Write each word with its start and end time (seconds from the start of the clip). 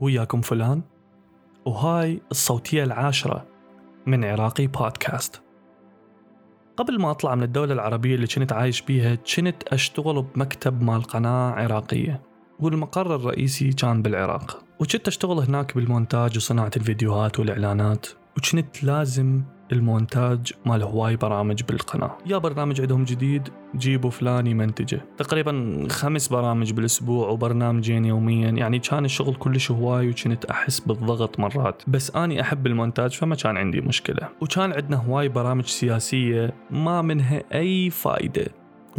وياكم 0.00 0.40
فلان. 0.40 0.82
وهاي 1.64 2.20
الصوتية 2.30 2.84
العاشرة 2.84 3.46
من 4.06 4.24
عراقي 4.24 4.66
بودكاست. 4.66 5.42
قبل 6.76 7.00
ما 7.00 7.10
أطلع 7.10 7.34
من 7.34 7.42
الدولة 7.42 7.72
العربية 7.72 8.14
اللي 8.14 8.26
كنت 8.26 8.52
عايش 8.52 8.82
بيها 8.82 9.14
كنت 9.14 9.62
أشتغل 9.68 10.22
بمكتب 10.22 10.82
مال 10.82 11.02
قناة 11.02 11.50
عراقية 11.50 12.22
والمقر 12.60 13.14
الرئيسي 13.14 13.72
كان 13.72 14.02
بالعراق. 14.02 14.64
وكنت 14.80 15.08
أشتغل 15.08 15.38
هناك 15.38 15.74
بالمونتاج 15.74 16.36
وصناعة 16.36 16.70
الفيديوهات 16.76 17.38
والإعلانات 17.38 18.06
وكنت 18.36 18.84
لازم 18.84 19.42
المونتاج 19.72 20.52
مال 20.66 20.82
هواي 20.82 21.16
برامج 21.16 21.62
بالقناة. 21.62 22.16
يا 22.26 22.38
برنامج 22.38 22.80
عندهم 22.80 23.04
جديد 23.04 23.48
جيبوا 23.76 24.10
فلان 24.10 24.46
يمنتجه 24.46 25.00
تقريبا 25.18 25.86
خمس 25.90 26.28
برامج 26.28 26.72
بالأسبوع 26.72 27.28
وبرنامجين 27.28 28.04
يوميا. 28.04 28.50
يعني 28.50 28.78
كان 28.78 29.04
الشغل 29.04 29.34
كلش 29.34 29.70
هواي 29.70 30.08
وكنت 30.08 30.44
أحس 30.44 30.80
بالضغط 30.80 31.40
مرات. 31.40 31.82
بس 31.86 32.16
أني 32.16 32.40
أحب 32.40 32.66
المونتاج 32.66 33.10
فما 33.10 33.34
كان 33.34 33.56
عندي 33.56 33.80
مشكلة. 33.80 34.28
وكان 34.40 34.72
عندنا 34.72 34.96
هواي 34.96 35.28
برامج 35.28 35.64
سياسية 35.64 36.54
ما 36.70 37.02
منها 37.02 37.42
أي 37.54 37.90
فايدة. 37.90 38.46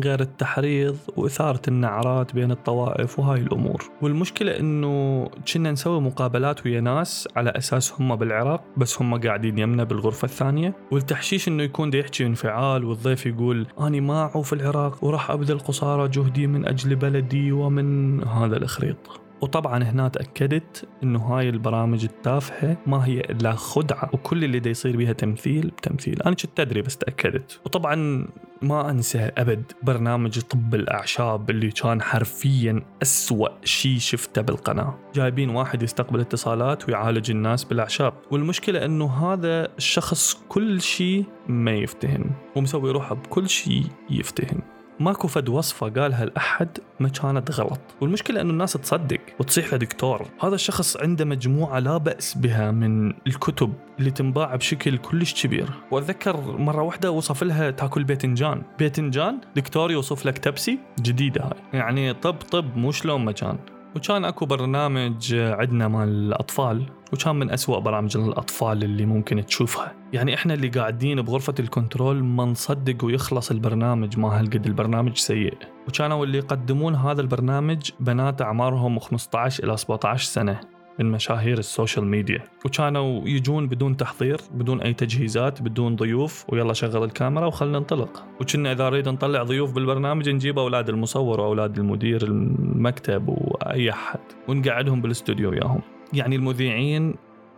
غير 0.04 0.22
التحريض 0.22 0.98
وإثارة 1.18 1.62
النعرات 1.68 2.36
بين 2.36 2.52
الطوائف 2.52 3.20
وهاي 3.20 3.40
الأمور. 3.42 3.90
والمشكلة 4.02 4.60
أنه 4.60 5.26
كنا 5.54 5.72
نسوي 5.72 6.02
مقابلات 6.02 6.66
ويا 6.66 6.82
ناس 6.82 7.28
على 7.36 7.50
أساس 7.50 7.94
هم 8.02 8.16
بالعراق 8.16 8.64
بس 8.78 9.02
هم 9.02 9.22
قاعدين 9.22 9.58
يمنا 9.58 9.84
بالغرفة 9.84 10.26
الثانية. 10.26 10.76
والتحشيش 10.92 11.48
أنه 11.48 11.64
يكون 11.64 11.90
دا 11.90 11.98
يحكي 11.98 12.26
انفعال 12.26 12.86
والضيف 12.86 13.26
يقول 13.26 13.68
أنا 13.80 14.00
ما 14.00 14.22
أعوف 14.22 14.54
العراق 14.54 15.04
وراح 15.04 15.32
أبذل 15.32 15.60
قصارى 15.60 16.08
جهدي 16.08 16.48
من 16.48 16.68
أجل 16.68 16.96
بلدي 16.96 17.52
ومن 17.52 18.24
هذا 18.24 18.58
الإخريط. 18.58 18.98
وطبعا 19.42 19.84
هنا 19.84 20.08
تأكدت 20.08 20.88
إنه 21.04 21.20
هاي 21.20 21.50
البرامج 21.50 22.04
التافهة 22.04 22.78
ما 22.88 23.06
هي 23.06 23.20
إلا 23.20 23.52
خدعة 23.52 24.10
وكل 24.14 24.44
اللي 24.44 24.60
دا 24.60 24.70
يصير 24.70 24.98
بيها 24.98 25.14
تمثيل 25.14 25.68
بتمثيل 25.68 26.22
أنا 26.22 26.36
كنت 26.36 26.60
أدري 26.60 26.82
بس 26.82 26.98
تأكدت. 26.98 27.60
وطبعا 27.66 28.28
ما 28.62 28.90
أنسى 28.90 29.32
أبد 29.38 29.72
برنامج 29.84 30.40
طب 30.40 30.76
الأعشاب 30.76 31.50
اللي 31.50 31.72
كان 31.72 32.02
حرفيا 32.02 32.82
أسوأ 33.02 33.50
شيء 33.64 33.98
شفته 33.98 34.42
بالقناة. 34.42 35.00
جايبين 35.16 35.50
واحد 35.50 35.84
يستقبل 35.84 36.20
اتصالات 36.20 36.90
ويعالج 36.90 37.32
الناس 37.32 37.64
بالأعشاب. 37.64 38.14
والمشكلة 38.32 38.86
إنه 38.86 39.34
هذا 39.34 39.68
الشخص 39.78 40.38
كل 40.50 40.82
شيء 40.82 41.26
ما 41.48 41.72
يفتهم 41.72 42.32
ومسوي 42.56 42.92
روحه 42.92 43.16
بكل 43.16 43.50
شيء 43.50 43.84
يفتهم. 44.10 44.62
ماكو 45.00 45.28
فد 45.28 45.50
وصفة 45.50 45.90
قالها 45.90 46.26
لأحد 46.26 46.78
ما 47.00 47.10
كانت 47.10 47.52
غلط. 47.52 47.80
والمشكلة 48.02 48.42
أنه 48.42 48.50
الناس 48.50 48.74
تصدق 48.74 49.20
وتصيح 49.40 49.74
لدكتور 49.74 50.26
هذا 50.42 50.56
الشخص 50.56 50.98
عنده 50.98 51.26
مجموعة 51.26 51.80
لا 51.80 51.98
بأس 51.98 52.38
بها 52.38 52.72
من 52.72 53.14
الكتب 53.28 53.74
اللي 54.00 54.12
تنباع 54.12 54.56
بشكل 54.56 54.98
كلش 54.98 55.44
كبير. 55.44 55.70
وأتذكر 55.92 56.58
مرة 56.58 56.82
واحدة 56.82 57.12
وصف 57.12 57.44
لها 57.44 57.72
تاكل 57.72 58.04
باذنجان 58.04 58.62
باذنجان 58.80 59.40
دكتور 59.56 59.92
يوصف 59.92 60.26
لك 60.26 60.38
تبسي 60.38 60.80
جديدة 61.02 61.42
هاي. 61.44 61.80
يعني 61.80 62.14
طب 62.14 62.34
طب 62.34 62.78
مو 62.78 62.92
شلون 62.92 63.26
ما 63.26 63.32
كان. 63.32 63.58
وكان 63.96 64.26
أكو 64.26 64.46
برنامج 64.46 65.36
عندنا 65.36 65.88
مال 65.88 66.10
الأطفال 66.10 66.86
وكان 67.14 67.36
من 67.36 67.52
أسوأ 67.52 67.80
برامج 67.80 68.18
الأطفال 68.18 68.84
اللي 68.84 69.06
ممكن 69.06 69.46
تشوفها. 69.46 69.94
يعني 70.14 70.34
إحنا 70.34 70.54
اللي 70.54 70.68
قاعدين 70.68 71.22
بغرفة 71.22 71.54
الكنترول 71.60 72.24
ما 72.24 72.46
نصدق 72.46 73.06
ويخلص 73.06 73.52
البرنامج 73.52 74.20
ما 74.20 74.40
هالقد 74.40 74.66
البرنامج 74.66 75.18
سيء. 75.18 75.58
وكانوا 75.88 76.26
اللي 76.26 76.38
يقدمون 76.38 76.96
هذا 76.96 77.22
البرنامج 77.22 77.92
بنات 78.00 78.42
أعمارهم 78.42 79.00
15 79.00 79.64
إلى 79.64 79.78
17 79.78 80.26
سنة. 80.26 80.60
من 81.00 81.12
مشاهير 81.12 81.58
ال 81.58 81.65
social 81.65 82.06
media. 82.06 82.44
وكانوا 82.66 83.28
يجون 83.28 83.68
بدون 83.68 83.98
تحضير 83.98 84.42
بدون 84.54 84.82
أي 84.82 84.94
تجهيزات 84.94 85.62
بدون 85.62 85.96
ضيوف 85.96 86.46
ويلا 86.50 86.74
شغل 86.74 87.04
الكاميرا 87.04 87.46
وخلنا 87.46 87.80
ننطلق. 87.80 88.24
وكنا 88.42 88.72
إذا 88.72 88.90
نريد 88.90 89.10
نطلع 89.10 89.44
ضيوف 89.44 89.74
بالبرنامج 89.74 90.30
نجيب 90.30 90.60
أولاد 90.60 90.90
المصور 90.90 91.42
وأولاد 91.42 91.78
المدير 91.78 92.24
المكتب 92.24 93.28
وأي 93.28 93.92
أحد 93.92 94.20
ونقعدهم 94.48 95.02
بالاستوديو 95.02 95.50
وياهم. 95.50 95.82
يعني 96.14 96.36
المذيعين 96.36 97.16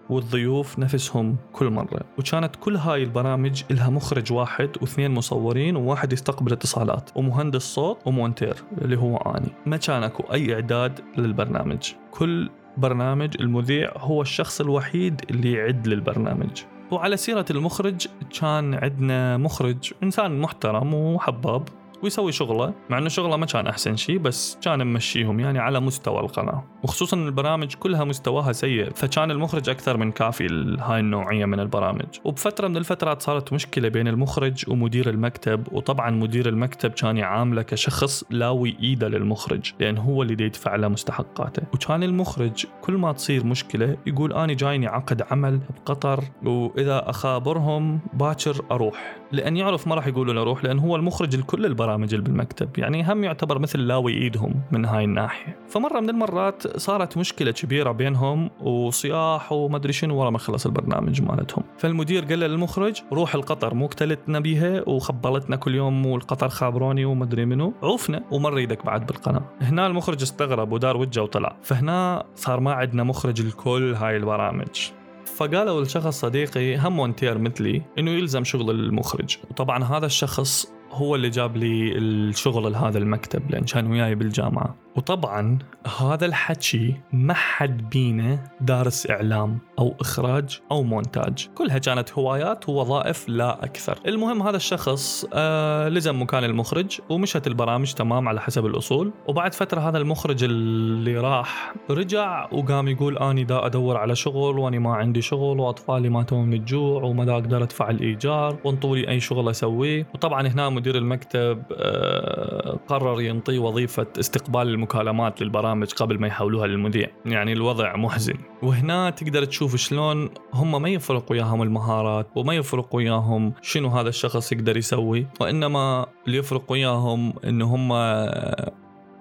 والضيوف 0.09 0.79
نفسهم 0.79 1.35
كل 1.53 1.69
مرة. 1.69 2.01
وكانت 2.19 2.55
كل 2.55 2.75
هاي 2.75 3.03
البرامج 3.03 3.63
لها 3.69 3.89
مخرج 3.89 4.33
واحد 4.33 4.69
واثنين 4.81 5.11
مصورين 5.11 5.75
وواحد 5.75 6.13
يستقبل 6.13 6.51
اتصالات 6.51 7.09
ومهندس 7.15 7.61
صوت 7.61 7.97
ومونتير 8.05 8.55
اللي 8.81 8.97
هو 8.97 9.17
أني. 9.17 9.49
ما 9.65 9.77
كان 9.77 10.03
أكو 10.03 10.33
أي 10.33 10.53
إعداد 10.53 10.99
للبرنامج. 11.17 11.91
كل 12.11 12.49
برنامج 12.77 13.35
المذيع 13.39 13.91
هو 13.97 14.21
الشخص 14.21 14.61
الوحيد 14.61 15.21
اللي 15.29 15.51
يعد 15.51 15.87
للبرنامج. 15.87 16.63
وعلى 16.91 17.17
سيرة 17.17 17.45
المخرج 17.51 18.07
كان 18.39 18.73
عندنا 18.73 19.37
مخرج 19.37 19.93
إنسان 20.03 20.41
محترم 20.41 20.93
وحباب. 20.93 21.63
ويسوي 22.03 22.31
شغله 22.31 22.73
مع 22.89 22.97
إنه 22.97 23.09
شغله 23.09 23.37
ما 23.37 23.45
كان 23.45 23.67
أحسن 23.67 23.95
شيء 23.95 24.17
بس 24.17 24.57
كان 24.61 24.87
ممشيهم 24.87 25.39
يعني 25.39 25.59
على 25.59 25.79
مستوى 25.79 26.19
القناة. 26.19 26.63
وخصوصا 26.83 27.17
البرامج 27.17 27.73
كلها 27.73 28.03
مستواها 28.03 28.51
سيء 28.51 28.89
فكان 28.95 29.31
المخرج 29.31 29.69
أكثر 29.69 29.97
من 29.97 30.11
كافي 30.11 30.47
لهاي 30.47 30.99
النوعية 30.99 31.45
من 31.45 31.59
البرامج. 31.59 32.05
وبفترة 32.25 32.67
من 32.67 32.77
الفترات 32.77 33.21
صارت 33.21 33.53
مشكلة 33.53 33.89
بين 33.89 34.07
المخرج 34.07 34.63
ومدير 34.67 35.09
المكتب 35.09 35.67
وطبعا 35.71 36.09
مدير 36.11 36.49
المكتب 36.49 36.91
كان 36.91 37.17
يعامله 37.17 37.61
كشخص 37.61 38.23
لاوي 38.29 38.77
إيده 38.83 39.07
للمخرج 39.07 39.71
لأن 39.79 39.97
هو 39.97 40.23
اللي 40.23 40.45
يدفع 40.45 40.75
له 40.75 40.87
مستحقاته. 40.87 41.63
وكان 41.73 42.03
المخرج 42.03 42.65
كل 42.81 42.93
ما 42.93 43.11
تصير 43.11 43.45
مشكلة 43.45 43.97
يقول 44.05 44.33
اني 44.33 44.55
جايني 44.55 44.87
عقد 44.87 45.21
عمل 45.31 45.59
بقطر 45.69 46.23
وإذا 46.45 47.09
أخابرهم 47.09 47.99
باكر 48.13 48.65
أروح. 48.71 49.17
لأن 49.31 49.57
يعرف 49.57 49.87
ما 49.87 49.95
راح 49.95 50.07
يقولوا 50.07 50.33
له 50.33 50.43
روح 50.43 50.63
لأن 50.63 50.79
هو 50.79 50.95
المخرج 50.95 51.35
لكل 51.35 51.65
البرامج. 51.65 51.90
اللي 51.95 52.17
بالمكتب 52.17 52.69
يعني 52.77 53.11
هم 53.11 53.23
يعتبر 53.23 53.59
مثل 53.59 53.79
لاوي 53.79 54.13
ايدهم 54.13 54.61
من 54.71 54.85
هاي 54.85 55.03
الناحية. 55.03 55.57
فمرة 55.67 55.99
من 55.99 56.09
المرات 56.09 56.77
صارت 56.77 57.17
مشكلة 57.17 57.51
كبيرة 57.51 57.91
بينهم 57.91 58.49
وصياح 58.61 59.51
وما 59.51 59.77
أدري 59.77 59.93
شنو 59.93 60.19
ورا 60.19 60.29
ما 60.29 60.37
خلص 60.37 60.65
البرنامج 60.65 61.21
مالتهم. 61.21 61.63
فالمدير 61.77 62.25
قال 62.25 62.39
للمخرج 62.39 63.01
روح 63.13 63.35
القطر 63.35 63.73
مو 63.73 63.85
اكتلتنا 63.85 64.39
بيها 64.39 64.89
وخبلتنا 64.89 65.55
كل 65.55 65.75
يوم 65.75 66.05
والقطر 66.05 66.49
خابروني 66.49 67.05
وما 67.05 67.23
أدري 67.23 67.45
منو. 67.45 67.73
عوفنا 67.83 68.23
وما 68.31 68.49
نريدك 68.49 68.85
بعد 68.85 69.05
بالقناة. 69.05 69.43
هنا 69.61 69.87
المخرج 69.87 70.21
استغرب 70.21 70.71
ودار 70.71 70.97
وجهه 70.97 71.21
وطلع. 71.21 71.55
فهنا 71.63 72.23
صار 72.35 72.59
ما 72.59 72.73
عندنا 72.73 73.03
مخرج 73.03 73.41
لكل 73.41 73.93
هاي 73.93 74.17
البرامج. 74.17 74.91
فقالوا 75.25 75.81
لشخص 75.81 76.19
صديقي 76.19 76.77
هم 76.77 76.95
مونتير 76.95 77.37
مثلي 77.37 77.81
إنه 77.99 78.11
يلزم 78.11 78.43
شغل 78.43 78.69
المخرج. 78.69 79.37
وطبعا 79.49 79.83
هذا 79.83 80.05
الشخص 80.05 80.73
هو 80.91 81.15
اللي 81.15 81.29
جاب 81.29 81.57
لي 81.57 81.97
الشغل 81.97 82.71
لهذا 82.71 82.97
المكتب 82.97 83.51
لأن 83.51 83.63
كان 83.63 83.91
وياي 83.91 84.15
بالجامعة. 84.15 84.75
وطبعا 84.95 85.59
هذا 85.99 86.25
الحكي 86.25 86.95
ما 87.13 87.33
حد 87.33 87.89
بينا 87.89 88.43
دارس 88.61 89.09
إعلام 89.09 89.59
أو 89.79 89.95
إخراج 90.01 90.59
أو 90.71 90.83
مونتاج. 90.83 91.47
كلها 91.55 91.77
كانت 91.77 92.13
هوايات 92.13 92.69
ووظائف 92.69 93.29
لا 93.29 93.63
أكثر. 93.63 93.99
المهم 94.07 94.41
هذا 94.41 94.57
الشخص 94.57 95.25
آه 95.33 95.89
لزم 95.89 96.21
مكان 96.21 96.43
المخرج 96.43 96.99
ومشت 97.09 97.47
البرامج 97.47 97.93
تمام 97.93 98.27
على 98.27 98.41
حسب 98.41 98.65
الأصول. 98.65 99.11
وبعد 99.27 99.53
فترة 99.53 99.79
هذا 99.89 99.97
المخرج 99.97 100.43
اللي 100.43 101.17
راح 101.17 101.73
رجع 101.89 102.47
وقام 102.51 102.87
يقول 102.87 103.17
أني 103.17 103.43
دا 103.43 103.65
أدور 103.65 103.97
على 103.97 104.15
شغل 104.15 104.59
وأني 104.59 104.79
ما 104.79 104.95
عندي 104.95 105.21
شغل 105.21 105.59
وأطفالي 105.59 106.09
ماتوا 106.09 106.41
من 106.41 106.53
الجوع 106.53 107.03
وما 107.03 107.25
دا 107.25 107.33
أقدر 107.33 107.63
أدفع 107.63 107.89
الإيجار 107.89 108.57
وانطولي 108.63 109.07
أي 109.07 109.19
شغل 109.19 109.49
أسويه. 109.49 110.07
وطبعا 110.13 110.47
هنا 110.47 110.69
مدير 110.69 110.95
المكتب 110.97 111.63
آه 111.71 112.79
قرر 112.87 113.21
ينطي 113.21 113.57
وظيفة 113.57 114.07
استقبال 114.19 114.80
المكالمات 114.81 115.41
للبرامج 115.41 115.93
قبل 115.93 116.19
ما 116.19 116.27
يحولوها 116.27 116.67
للمذيع. 116.67 117.09
يعني 117.25 117.53
الوضع 117.53 117.95
محزن. 117.95 118.33
وهنا 118.63 119.09
تقدر 119.09 119.45
تشوف 119.45 119.75
شلون 119.75 120.29
هم 120.53 120.81
ما 120.81 120.89
يفرق 120.89 121.31
وياهم 121.31 121.61
المهارات 121.61 122.27
وما 122.35 122.53
يفرق 122.53 122.95
وياهم 122.95 123.53
شنو 123.61 123.89
هذا 123.89 124.09
الشخص 124.09 124.51
يقدر 124.51 124.77
يسوي 124.77 125.27
وإنما 125.41 126.05
اللي 126.27 126.37
يفرق 126.37 126.71
وياهم 126.71 127.33
إنه 127.43 127.75
هم 127.75 127.93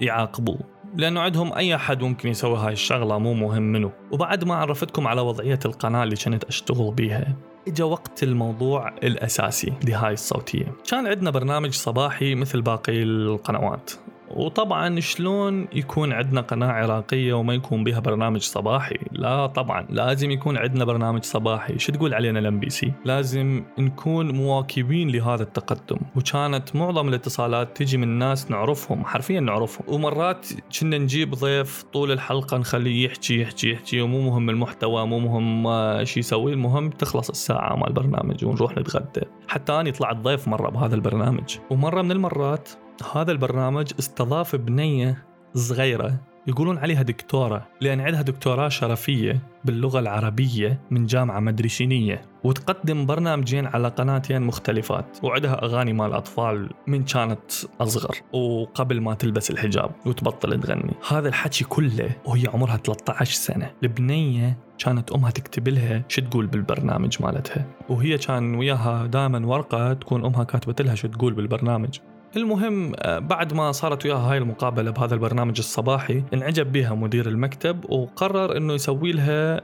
يعاقبوه. 0.00 0.58
لأنه 0.96 1.20
عندهم 1.20 1.52
أي 1.52 1.75
أحد 1.75 2.02
ممكن 2.02 2.29
يسوي 2.29 2.58
هاي 2.58 2.73
الشغلة 2.73 3.19
مو 3.19 3.34
مهم 3.34 3.62
منه. 3.62 3.93
وبعد 4.11 4.44
ما 4.44 4.55
عرفتكم 4.55 5.06
على 5.06 5.20
وضعية 5.20 5.58
القناة 5.64 6.05
اللي 6.05 6.17
كنت 6.17 6.44
أشتغل 6.44 6.94
بيها 6.94 7.37
إجا 7.69 7.84
وقت 7.84 8.23
الموضوع 8.23 8.88
الأساسي 8.88 9.73
لهاي 9.84 10.12
الصوتية. 10.12 10.75
كان 10.90 11.06
عندنا 11.06 11.31
برنامج 11.31 11.70
صباحي 11.70 12.34
مثل 12.34 12.62
باقي 12.62 13.02
القنوات. 13.02 13.90
وطبعا 14.31 15.00
شلون 15.00 15.69
يكون 15.73 16.12
عندنا 16.12 16.41
قناة 16.41 16.73
عراقية 16.73 17.32
وما 17.32 17.55
يكون 17.55 17.85
بها 17.85 17.99
برنامج 17.99 18.41
صباحي؟ 18.41 18.99
لا 19.12 19.47
طبعا 19.47 19.87
لازم 19.91 20.31
يكون 20.31 20.56
عندنا 20.56 20.85
برنامج 20.85 21.25
صباحي. 21.25 21.79
شو 21.79 21.93
تقول 21.93 22.15
علينا 22.15 22.38
الام 22.38 22.61
بي 22.61 22.71
سي 22.71 22.93
لازم 23.05 23.65
نكون 23.79 24.35
مواكبين 24.35 25.11
لهذا 25.11 25.43
التقدم. 25.43 25.99
وكانت 26.17 26.77
معظم 26.77 27.09
الاتصالات 27.09 27.77
تجي 27.77 27.97
من 27.97 28.19
ناس 28.19 28.50
نعرفهم 28.50 29.05
حرفيا 29.05 29.41
نعرفهم. 29.41 29.94
ومرات 29.94 30.47
كنا 30.81 30.99
نجيب 30.99 31.35
ضيف 31.35 31.82
طول 31.93 32.12
الحلقة 32.12 32.56
نخليه 32.56 33.05
يحكي 33.05 33.41
يحكي 33.41 33.71
يحكي 33.71 34.00
ومو 34.00 34.21
مهم 34.21 34.50
المحتوى 34.50 35.06
مو 35.06 35.19
مهم 35.19 36.05
شو 36.05 36.21
يسوي 36.21 36.53
المهم 36.53 36.91
تخلص 36.91 37.31
الساعة 37.31 37.77
مال 37.77 37.88
البرنامج 37.88 38.44
ونروح 38.44 38.79
نتغدى. 38.79 39.27
حتى 39.49 39.73
أنا 39.73 39.91
طلعت 39.91 40.17
ضيف 40.17 40.49
مرة 40.49 40.71
بهذا 40.71 40.94
البرنامج. 40.94 41.56
ومرة 41.71 42.03
من 42.03 42.12
المرات 42.12 42.69
هذا 43.14 43.32
البرنامج 43.32 43.93
استضاف 43.99 44.56
بنية 44.56 45.25
صغيرة 45.55 46.20
يقولون 46.47 46.79
عليها 46.79 47.02
دكتورة 47.02 47.69
لأن 47.81 48.00
عندها 48.00 48.23
دكتوراه 48.23 48.69
شرفية 48.69 49.43
باللغة 49.64 49.99
العربية 49.99 50.81
من 50.91 51.06
جامعة 51.06 51.41
مدري 51.41 52.19
وتقدم 52.44 53.06
برنامجين 53.06 53.67
على 53.67 53.88
قناتين 53.88 54.43
مختلفات 54.43 55.19
وعندها 55.23 55.64
أغاني 55.64 55.93
مال 55.93 56.12
أطفال 56.12 56.70
من 56.87 57.05
كانت 57.05 57.52
أصغر 57.81 58.17
وقبل 58.32 59.00
ما 59.00 59.14
تلبس 59.14 59.50
الحجاب 59.50 59.91
وتبطل 60.06 60.61
تغني. 60.61 60.94
هذا 61.08 61.29
الحكي 61.29 61.64
كله 61.64 62.11
وهي 62.25 62.46
عمرها 62.46 62.76
13 62.76 63.35
سنة. 63.35 63.70
البنية 63.82 64.58
كانت 64.79 65.12
أمها 65.12 65.31
تكتب 65.31 65.69
لها 65.69 66.05
شو 66.08 66.23
تقول 66.23 66.46
بالبرنامج 66.46 67.23
مالتها 67.23 67.67
وهي 67.88 68.19
كان 68.19 68.55
وياها 68.55 69.06
دائما 69.06 69.46
ورقة 69.46 69.93
تكون 69.93 70.25
أمها 70.25 70.44
كاتبت 70.44 70.82
لها 70.82 70.94
شو 70.94 71.08
تقول 71.08 71.35
بالبرنامج. 71.35 71.99
المهم 72.37 72.93
آه، 72.97 73.19
بعد 73.19 73.55
ما 73.55 73.73
صارت 73.73 74.06
وياها 74.06 74.32
هاي 74.32 74.38
المقابلة 74.38 74.91
بهذا 74.91 75.15
البرنامج 75.15 75.59
الصباحي 75.59 76.23
انعجب 76.35 76.73
بها 76.73 76.94
مدير 76.94 77.29
المكتب 77.29 77.91
وقرر 77.91 78.56
إنه 78.56 78.75
يسوي 78.75 79.12
لها 79.12 79.61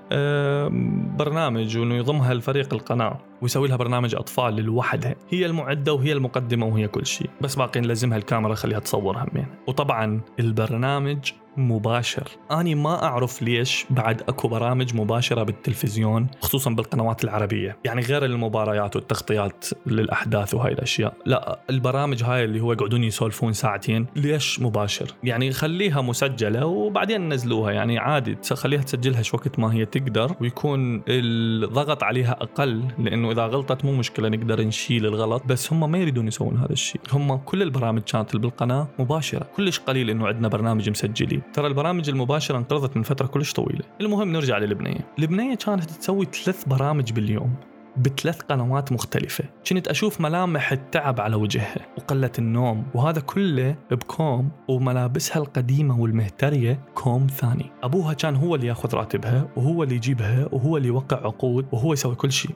برنامج 1.16 1.78
وإنه 1.78 1.94
يضمها 1.94 2.34
لفريق 2.34 2.74
القناة 2.74 3.18
ويسوي 3.42 3.68
لها 3.68 3.76
برنامج 3.76 4.14
أطفال 4.14 4.56
لوحدها. 4.56 5.14
هي 5.30 5.46
المعدة 5.46 5.92
وهي 5.92 6.12
المقدمة 6.12 6.66
وهي 6.66 6.88
كل 6.88 7.06
شيء. 7.06 7.30
بس 7.40 7.54
باقي 7.54 7.80
نلزمها 7.80 8.18
الكاميرا 8.18 8.54
خليها 8.54 8.78
تصور 8.78 9.16
همين. 9.18 9.46
وطبعا 9.66 10.20
البرنامج 10.40 11.32
مباشر. 11.56 12.28
أنا 12.50 12.74
ما 12.74 13.04
أعرف 13.04 13.42
ليش 13.42 13.86
بعد 13.90 14.22
أكو 14.28 14.48
برامج 14.48 14.94
مباشرة 14.94 15.42
بالتلفزيون 15.42 16.26
خصوصا 16.40 16.70
بالقنوات 16.70 17.24
العربية. 17.24 17.76
يعني 17.84 18.02
غير 18.02 18.24
المباريات 18.24 18.96
والتغطيات 18.96 19.64
للأحداث 19.86 20.54
وهاي 20.54 20.72
الأشياء. 20.72 21.14
لا 21.26 21.60
البرامج 21.70 22.22
هاي 22.24 22.44
اللي 22.44 22.60
هو 22.60 22.72
يقعدون 22.72 23.04
يسولفون 23.04 23.52
ساعتين 23.52 24.06
ليش 24.16 24.60
مباشر؟ 24.60 25.06
يعني 25.24 25.52
خليها 25.52 26.02
مسجلة 26.02 26.66
وبعدين 26.66 27.28
نزلوها. 27.28 27.72
يعني 27.72 27.98
عادي 27.98 28.36
خليها 28.52 28.82
تسجلها 28.82 29.22
شو 29.22 29.36
وقت 29.36 29.58
ما 29.58 29.72
هي 29.72 29.84
تقدر 29.84 30.34
ويكون 30.40 31.02
الضغط 31.08 32.02
عليها 32.02 32.32
أقل 32.32 32.82
لأنه 32.98 33.30
إذا 33.30 33.46
غلطت 33.46 33.84
مو 33.84 33.92
مشكلة 33.92 34.28
نقدر 34.28 34.60
نشيل 34.62 35.06
الغلط. 35.06 35.42
بس 35.46 35.72
هم 35.72 35.90
ما 35.90 35.98
يريدون 35.98 36.28
يسوون 36.28 36.56
هذا 36.56 36.72
الشيء. 36.72 37.00
هم 37.12 37.36
كل 37.36 37.62
البرامج 37.62 38.02
كانت 38.02 38.36
بالقناة 38.36 38.88
مباشرة. 38.98 39.46
كلش 39.56 39.78
قليل 39.78 40.10
إنه 40.10 40.26
عندنا 40.26 40.48
برنامج 40.48 40.90
مسجلين. 40.90 41.42
ترى 41.52 41.66
البرامج 41.66 42.08
المباشرة 42.08 42.58
انقرضت 42.58 42.96
من 42.96 43.02
فترة 43.02 43.26
كلش 43.26 43.52
طويلة. 43.52 43.84
المهم 44.00 44.32
نرجع 44.32 44.58
للبنية. 44.58 45.00
البنية 45.18 45.54
كانت 45.54 45.90
تسوي 45.90 46.24
ثلاث 46.24 46.64
برامج 46.68 47.12
باليوم 47.12 47.54
بثلاث 47.96 48.40
قنوات 48.40 48.92
مختلفة. 48.92 49.44
كنت 49.68 49.88
أشوف 49.88 50.20
ملامح 50.20 50.72
التعب 50.72 51.20
على 51.20 51.36
وجهها 51.36 51.86
وقلة 51.98 52.30
النوم 52.38 52.86
وهذا 52.94 53.20
كله 53.20 53.76
بكوم 53.90 54.50
وملابسها 54.68 55.42
القديمة 55.42 56.00
والمهترية 56.00 56.80
كوم 56.94 57.26
ثاني. 57.26 57.70
أبوها 57.82 58.12
كان 58.12 58.36
هو 58.36 58.54
اللي 58.54 58.66
ياخذ 58.66 58.94
راتبها 58.94 59.48
وهو 59.56 59.82
اللي 59.82 59.94
يجيبها 59.94 60.48
وهو 60.52 60.76
اللي 60.76 60.88
يوقع 60.88 61.16
عقود 61.16 61.66
وهو 61.72 61.92
يسوي 61.92 62.14
كل 62.14 62.32
شيء. 62.32 62.50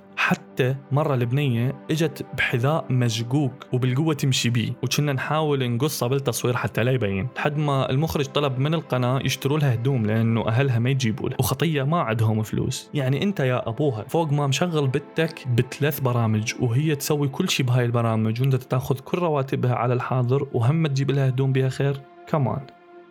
حتى 0.61 0.77
مرة 0.93 1.15
البنية 1.15 1.75
إجت 1.91 2.27
بحذاء 2.39 2.85
مشقوق 2.91 3.53
وبالقوة 3.73 4.15
تمشي 4.15 4.51
بيه 4.51 4.73
وكنا 4.83 5.13
نحاول 5.13 5.71
نقصه 5.71 6.07
بالتصوير 6.07 6.57
حتى 6.57 6.85
لا 6.85 6.93
يبين 6.93 7.29
لحد 7.37 7.59
ما 7.59 7.91
المخرج 7.91 8.25
طلب 8.25 8.59
من 8.59 8.75
القناة 8.75 9.21
يشتروا 9.25 9.59
لها 9.59 9.75
هدوم 9.75 10.07
لأنه 10.07 10.49
أهلها 10.49 10.79
ما 10.79 10.91
يجيبوا 10.91 11.29
لها 11.29 11.37
وخطية 11.41 11.83
ما 11.83 12.01
عندهم 12.01 12.43
فلوس. 12.43 12.91
يعني 12.95 13.23
أنت 13.23 13.41
يا 13.41 13.69
أبوها 13.69 14.05
فوق 14.09 14.33
ما 14.33 14.47
مشغل 14.47 14.89
بنتك 14.89 15.49
بثلاث 15.49 16.01
برامج 16.01 16.55
وهي 16.61 16.95
تسوي 16.95 17.29
كل 17.29 17.49
شيء 17.49 17.67
بهاي 17.67 17.85
البرامج 17.85 18.41
وأنت 18.41 18.55
تاخذ 18.55 18.99
كل 18.99 19.19
رواتبها 19.19 19.75
على 19.75 19.95
الحاضر 19.95 20.49
وهم 20.53 20.87
تجيب 20.87 21.11
لها 21.11 21.29
هدوم 21.29 21.53
بها 21.53 21.69
خير؟ 21.69 22.01
كمان 22.27 22.61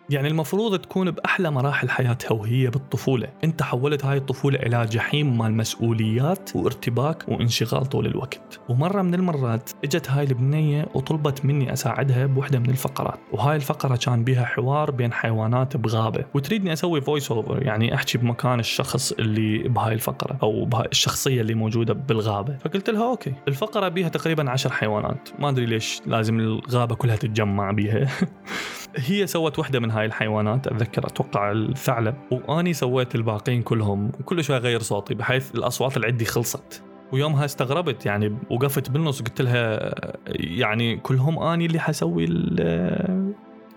يعني 0.10 0.28
المفروض 0.28 0.80
تكون 0.80 1.12
بأحلى 1.12 1.52
مراحل 1.52 1.90
حياتها 1.90 2.34
وهي 2.34 2.70
بالطفولة. 2.70 3.28
أنت 3.44 3.64
حولت 3.64 4.06
هاي 4.06 4.18
الطفولة 4.18 4.60
إلى 4.60 4.86
جحيم 4.86 5.38
مال 5.38 5.54
مسؤوليات 5.54 6.56
وارتباك 6.56 7.24
وانشغال 7.28 7.86
طول 7.86 8.06
الوقت. 8.06 8.60
ومرة 8.70 9.02
من 9.02 9.14
المرات 9.14 9.70
إجت 9.84 10.10
هاي 10.10 10.24
البنية 10.24 10.86
وطلبت 10.94 11.46
مني 11.46 11.74
أساعدها 11.74 12.26
بوحدة 12.26 12.60
من 12.60 12.70
الفقرات. 12.70 13.20
وهاي 13.32 13.56
الفقرة 13.56 13.96
كان 13.96 14.24
بها 14.24 14.46
حوار 14.46 14.92
بين 14.92 15.14
حيوانات 15.14 15.78
بغابة. 15.78 16.26
وتريدني 16.34 16.74
أسوي 16.74 17.02
voice 17.02 17.32
over 17.32 17.64
يعني 17.64 17.96
أحكي 17.96 18.18
بمكان 18.18 18.60
الشخص 18.60 19.12
اللي 19.12 19.58
بهاي 19.58 19.94
الفقرة 19.94 20.38
أو 20.44 20.66
بهاي 20.66 20.88
الشخصية 20.92 21.42
اللي 21.42 21.54
موجودة 21.54 21.94
بالغابة. 21.94 22.58
فقلت 22.58 22.90
لها 22.90 23.10
okay. 23.10 23.34
الفقرة 23.48 23.88
بها 23.88 24.10
تقريبا 24.10 24.50
عشر 24.50 24.72
حيوانات. 24.72 25.30
ما 25.40 25.50
أدري 25.50 25.66
ليش 25.66 26.02
لازم 26.06 26.40
الغابة 26.40 26.96
كلها 26.96 27.16
تتجمع 27.16 27.72
بها 27.72 28.08
هي 29.00 29.28
سوت 29.28 29.60
وحدة 29.60 29.80
من 29.80 29.92
هاي 29.92 30.06
الحيوانات 30.06 30.68
أتذكر 30.68 31.08
أتوقع 31.08 31.52
الثعلب. 31.52 32.16
وأني 32.32 32.74
سويت 32.74 33.16
الباقين 33.16 33.62
كلهم 33.62 34.12
وكل 34.20 34.44
شوي 34.44 34.58
أغير 34.58 34.82
صوتي 34.82 35.14
بحيث 35.14 35.56
الأصوات 35.56 35.98
اللي 35.98 36.08
عندي 36.08 36.26
خلصت. 36.26 36.84
ويومها 37.12 37.46
استغربت 37.46 38.06
يعني 38.06 38.38
وقفت 38.50 38.90
بالنص 38.90 39.22
وقلت 39.22 39.42
لها 39.42 39.94
يعني 40.36 40.98
كلهم 40.98 41.40
أني 41.40 41.66
اللي 41.66 41.80
حسوي 41.80 42.26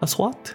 الأصوات؟ 0.03 0.49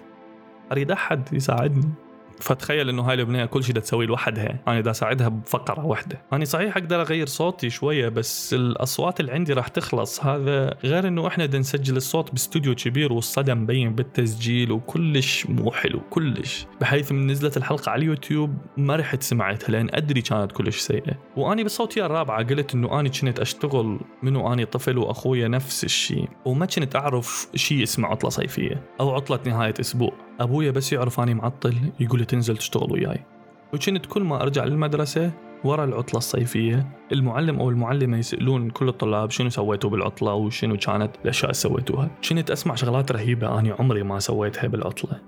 أريد 0.71 0.91
أحد 0.91 1.33
يساعدني. 1.33 1.89
فتخيل 2.39 2.89
إنه 2.89 3.01
هاي 3.01 3.13
البنيه 3.13 3.45
كل 3.45 3.63
شيء 3.63 3.75
تسوي 3.75 4.05
لوحدها. 4.05 4.59
أنا 4.67 4.81
دا 4.81 4.91
اساعدها 4.91 5.27
بفقره 5.27 5.85
واحدة 5.85 6.21
أنا 6.33 6.45
صحيح 6.45 6.77
أقدر 6.77 7.01
أغير 7.01 7.27
صوتي 7.27 7.69
شوية 7.69 8.09
بس 8.09 8.53
الأصوات 8.53 9.19
اللي 9.19 9.31
عندي 9.31 9.53
راح 9.53 9.67
تخلص. 9.67 10.23
هذا 10.23 10.77
غير 10.83 11.07
إنه 11.07 11.27
إحنا 11.27 11.45
بدنا 11.45 11.59
نسجل 11.59 11.97
الصوت 11.97 12.31
باستوديو 12.31 12.75
كبير 12.75 13.13
والصدى 13.13 13.53
مبين 13.53 13.95
بالتسجيل 13.95 14.71
وكلش 14.71 15.45
مو 15.45 15.71
حلو 15.71 15.99
كلش. 16.09 16.65
بحيث 16.81 17.11
من 17.11 17.27
نزلت 17.27 17.57
الحلقة 17.57 17.89
على 17.89 17.99
اليوتيوب 17.99 18.57
ما 18.77 18.95
رحت 18.95 19.23
سمعتها 19.23 19.71
لأن 19.71 19.89
أدري 19.93 20.21
كانت 20.21 20.51
كلش 20.51 20.77
سيئة. 20.77 21.13
واني 21.37 21.63
بالصوتيه 21.63 22.05
الرابعة 22.05 22.43
قلت 22.43 22.73
إنه 22.73 22.99
اني 22.99 23.09
كنت 23.09 23.39
أشتغل 23.39 23.99
منو؟ 24.23 24.53
اني 24.53 24.65
طفل 24.65 24.97
وأخويا 24.97 25.47
نفس 25.47 25.83
الشيء 25.83 26.29
وما 26.45 26.65
كنت 26.65 26.95
أعرف 26.95 27.47
شيء 27.55 27.83
اسمه 27.83 28.07
عطلة 28.07 28.29
صيفية 28.29 28.81
أو 28.99 29.15
عطلة 29.15 29.39
نهاية 29.45 29.73
أسبوع. 29.79 30.13
أبويا 30.39 30.71
بس 30.71 30.93
يعرف 30.93 31.19
اني 31.19 31.33
معطل 31.33 31.75
يقول 31.99 32.21
تنزل 32.27 32.57
تشتغل 32.57 32.91
وياي. 32.91 33.19
وكنت 33.73 34.05
كل 34.05 34.23
ما 34.23 34.41
أرجع 34.41 34.63
للمدرسة 34.63 35.31
ورا 35.63 35.85
العطلة 35.85 36.17
الصيفية 36.17 36.87
المعلم 37.11 37.59
أو 37.59 37.69
المعلمة 37.69 38.17
يسألون 38.17 38.69
كل 38.69 38.87
الطلاب 38.89 39.31
شنو 39.31 39.49
سويتوا 39.49 39.89
بالعطلة 39.89 40.33
وشنو 40.33 40.77
كانت 40.77 41.11
الأشياء 41.23 41.45
اللي 41.45 41.53
سويتوها. 41.53 42.09
كنت 42.29 42.51
أسمع 42.51 42.75
شغلات 42.75 43.11
رهيبة 43.11 43.59
أنا 43.59 43.75
عمري 43.79 44.03
ما 44.03 44.19
سويتها 44.19 44.67
بالعطلة. 44.67 45.21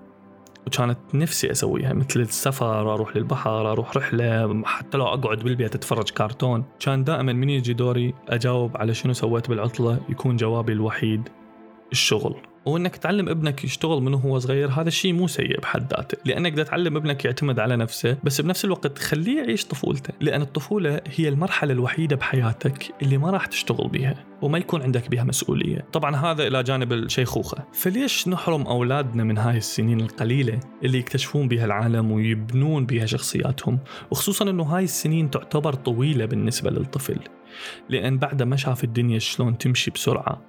وكانت 0.67 0.97
نفسي 1.13 1.51
أسويها 1.51 1.93
مثل 1.93 2.19
السفر 2.19 2.93
أروح 2.93 3.15
للبحر 3.15 3.71
أروح 3.71 3.97
رحلة 3.97 4.63
حتى 4.65 4.97
لو 4.97 5.05
أقعد 5.05 5.39
بالبيت 5.39 5.75
أتفرج 5.75 6.09
كرتون. 6.09 6.63
كان 6.79 7.03
دائما 7.03 7.33
من 7.33 7.49
يجي 7.49 7.73
دوري 7.73 8.13
أجاوب 8.29 8.77
على 8.77 8.93
شنو 8.93 9.13
سويت 9.13 9.49
بالعطلة 9.49 9.99
يكون 10.09 10.35
جوابي 10.35 10.73
الوحيد 10.73 11.29
الشغل. 11.91 12.35
وانك 12.65 12.95
تعلم 12.95 13.29
ابنك 13.29 13.63
يشتغل 13.63 14.01
من 14.01 14.13
هو 14.13 14.39
صغير 14.39 14.69
هذا 14.69 14.87
الشيء 14.87 15.13
مو 15.13 15.27
سيء 15.27 15.59
بحد 15.59 15.93
ذاته. 15.93 16.17
لأنك 16.25 16.53
بدك 16.53 16.67
تعلم 16.67 16.95
ابنك 16.97 17.25
يعتمد 17.25 17.59
على 17.59 17.75
نفسه 17.75 18.17
بس 18.23 18.41
بنفس 18.41 18.65
الوقت 18.65 18.99
خليه 18.99 19.37
يعيش 19.37 19.65
طفولته. 19.65 20.13
لأن 20.21 20.41
الطفولة 20.41 21.01
هي 21.15 21.29
المرحلة 21.29 21.73
الوحيدة 21.73 22.15
بحياتك 22.15 22.93
اللي 23.01 23.17
ما 23.17 23.31
راح 23.31 23.45
تشتغل 23.45 23.87
بيها 23.87 24.25
وما 24.41 24.57
يكون 24.57 24.81
عندك 24.81 25.09
بها 25.09 25.23
مسؤولية. 25.23 25.85
طبعا 25.93 26.15
هذا 26.15 26.47
إلى 26.47 26.63
جانب 26.63 26.93
الشيخوخة. 26.93 27.57
فليش 27.73 28.27
نحرم 28.27 28.61
أولادنا 28.61 29.23
من 29.23 29.37
هاي 29.37 29.57
السنين 29.57 30.01
القليلة 30.01 30.59
اللي 30.83 30.97
يكتشفون 30.97 31.47
بها 31.47 31.65
العالم 31.65 32.11
ويبنون 32.11 32.85
بها 32.85 33.05
شخصياتهم؟ 33.05 33.79
وخصوصا 34.11 34.49
إنه 34.49 34.63
هاي 34.63 34.83
السنين 34.83 35.31
تعتبر 35.31 35.73
طويلة 35.73 36.25
بالنسبة 36.25 36.69
للطفل. 36.69 37.19
لأن 37.89 38.17
بعد 38.17 38.43
ما 38.43 38.55
شاف 38.55 38.83
الدنيا 38.83 39.19
شلون 39.19 39.57
تمشي 39.57 39.91
بسرعة 39.91 40.41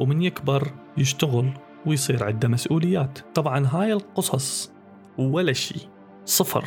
ومن 0.00 0.22
يكبر 0.22 0.68
يشتغل 0.96 1.50
ويصير 1.86 2.24
عنده 2.24 2.48
مسؤوليات. 2.48 3.18
طبعا 3.34 3.66
هاي 3.66 3.92
القصص 3.92 4.72
ولا 5.18 5.52
شيء 5.52 5.88
صفر. 6.24 6.64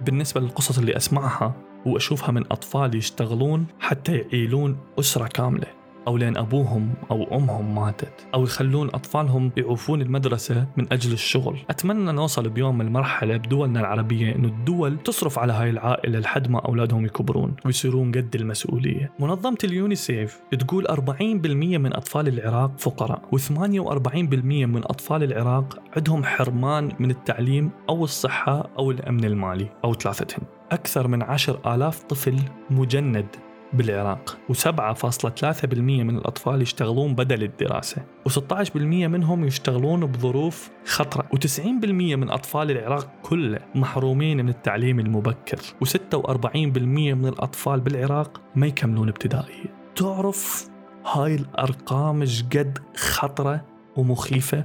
بالنسبة 0.00 0.40
للقصص 0.40 0.78
اللي 0.78 0.96
أسمعها 0.96 1.54
وأشوفها 1.86 2.30
من 2.30 2.44
أطفال 2.50 2.94
يشتغلون 2.94 3.66
حتى 3.80 4.16
يعيلون 4.16 4.78
أسرة 4.98 5.26
كاملة. 5.26 5.81
أو 6.08 6.16
لأن 6.16 6.36
أبوهم 6.36 6.94
أو 7.10 7.36
أمهم 7.36 7.74
ماتت 7.74 8.26
أو 8.34 8.42
يخلون 8.42 8.88
أطفالهم 8.88 9.52
يعوفون 9.56 10.02
المدرسة 10.02 10.66
من 10.76 10.92
أجل 10.92 11.12
الشغل. 11.12 11.58
أتمنى 11.70 12.12
نوصل 12.12 12.48
بيوم 12.48 12.80
المرحلة 12.80 13.36
بدولنا 13.36 13.80
العربية 13.80 14.34
أنه 14.34 14.48
الدول 14.48 14.98
تصرف 14.98 15.38
على 15.38 15.52
هاي 15.52 15.70
العائلة 15.70 16.18
لحد 16.18 16.50
ما 16.50 16.58
أولادهم 16.58 17.04
يكبرون 17.04 17.56
ويصيرون 17.64 18.12
قد 18.12 18.34
المسؤولية. 18.34 19.12
منظمة 19.20 19.58
اليونيسيف 19.64 20.40
تقول 20.58 20.86
40% 20.88 21.78
من 21.78 21.96
أطفال 21.96 22.28
العراق 22.28 22.78
فقراء 22.78 23.22
و48% 23.36 24.44
من 24.44 24.84
أطفال 24.84 25.22
العراق 25.22 25.78
عندهم 25.96 26.24
حرمان 26.24 26.92
من 26.98 27.10
التعليم 27.10 27.70
أو 27.88 28.04
الصحة 28.04 28.70
أو 28.78 28.90
الأمن 28.90 29.24
المالي 29.24 29.68
أو 29.84 29.94
ثلاثتهم. 29.94 30.42
أكثر 30.72 31.08
من 31.08 31.22
عشر 31.22 31.74
آلاف 31.74 32.02
طفل 32.02 32.38
مجند. 32.70 33.26
بالعراق 33.74 34.38
و7.3% 34.52 35.74
من 35.78 36.16
الأطفال 36.16 36.62
يشتغلون 36.62 37.14
بدل 37.14 37.42
الدراسة 37.42 38.02
و16% 38.28 38.76
منهم 38.76 39.44
يشتغلون 39.44 40.06
بظروف 40.06 40.70
خطرة 40.84 41.28
و90% 41.34 41.64
من 41.90 42.30
أطفال 42.30 42.70
العراق 42.70 43.08
كله 43.22 43.58
محرومين 43.74 44.36
من 44.36 44.48
التعليم 44.48 45.00
المبكر 45.00 45.58
و46% 45.84 46.56
من 46.76 47.26
الأطفال 47.26 47.80
بالعراق 47.80 48.40
ما 48.54 48.66
يكملون 48.66 49.08
ابتدائية 49.08 49.82
تعرف 49.96 50.68
هاي 51.12 51.34
الأرقام 51.34 52.24
قد 52.52 52.78
خطرة 52.96 53.64
ومخيفة؟ 53.96 54.64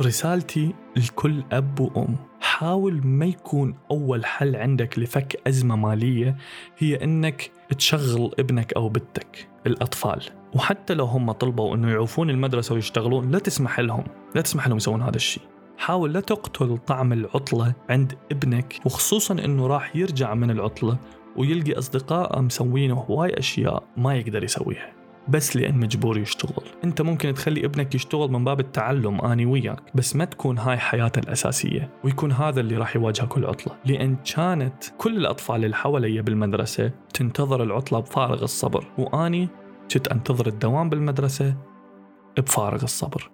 رسالتي 0.00 0.74
لكل 0.96 1.42
أب 1.52 1.80
وأم 1.80 2.16
حاول 2.40 3.06
ما 3.06 3.26
يكون 3.26 3.74
أول 3.90 4.24
حل 4.24 4.56
عندك 4.56 4.98
لفك 4.98 5.40
أزمة 5.46 5.76
مالية 5.76 6.36
هي 6.78 7.04
أنك 7.04 7.50
تشغل 7.78 8.30
ابنك 8.38 8.72
أو 8.72 8.88
بنتك 8.88 9.48
الأطفال. 9.66 10.22
وحتى 10.54 10.94
لو 10.94 11.04
هم 11.04 11.32
طلبوا 11.32 11.74
أنه 11.74 11.90
يعوفون 11.90 12.30
المدرسة 12.30 12.74
ويشتغلون 12.74 13.30
لا 13.30 13.38
تسمح 13.38 13.80
لهم 13.80 14.04
لا 14.34 14.40
تسمح 14.40 14.68
لهم 14.68 14.76
يسوون 14.76 15.02
هذا 15.02 15.16
الشيء. 15.16 15.42
حاول 15.78 16.12
لا 16.12 16.20
تقتل 16.20 16.78
طعم 16.78 17.12
العطلة 17.12 17.74
عند 17.90 18.14
ابنك 18.32 18.80
وخصوصا 18.84 19.34
أنه 19.34 19.66
راح 19.66 19.96
يرجع 19.96 20.34
من 20.34 20.50
العطلة 20.50 20.98
ويلقي 21.36 21.72
أصدقاء 21.72 22.40
مسوين 22.42 22.90
هواي 22.90 23.38
أشياء 23.38 23.82
ما 23.96 24.14
يقدر 24.16 24.44
يسويها. 24.44 24.95
بس 25.28 25.56
لأن 25.56 25.76
مجبور 25.76 26.18
يشتغل. 26.18 26.64
أنت 26.84 27.02
ممكن 27.02 27.34
تخلي 27.34 27.64
ابنك 27.64 27.94
يشتغل 27.94 28.30
من 28.30 28.44
باب 28.44 28.60
التعلم 28.60 29.20
أني 29.20 29.46
وياك 29.46 29.82
بس 29.94 30.16
ما 30.16 30.24
تكون 30.24 30.58
هاي 30.58 30.78
حياته 30.78 31.18
الأساسية 31.18 31.90
ويكون 32.04 32.32
هذا 32.32 32.60
اللي 32.60 32.76
راح 32.76 32.96
يواجهه 32.96 33.26
كل 33.26 33.44
عطلة 33.44 33.76
لأن 33.84 34.16
كانت 34.16 34.84
كل 34.98 35.16
الأطفال 35.16 35.64
اللي 35.64 35.76
حوالي 35.76 36.22
بالمدرسة 36.22 36.90
تنتظر 37.14 37.62
العطلة 37.62 38.00
بفارغ 38.00 38.42
الصبر 38.42 38.84
وأني 38.98 39.48
كنت 39.92 40.08
أنتظر 40.08 40.46
الدوام 40.46 40.88
بالمدرسة 40.88 41.56
بفارغ 42.38 42.82
الصبر. 42.82 43.30